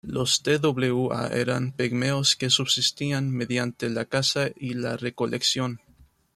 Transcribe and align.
Los 0.03 0.41
twa 0.41 1.27
eran 1.27 1.73
pigmeos 1.73 2.35
que 2.35 2.49
subsistían 2.49 3.29
mediante 3.29 3.87
la 3.87 4.05
caza 4.05 4.47
y 4.55 4.73
la 4.73 4.97
recolección. 4.97 5.79